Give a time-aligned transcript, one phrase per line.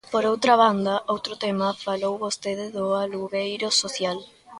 [0.13, 4.17] Por outra banda, outro tema: falou vostede do alugueiro social.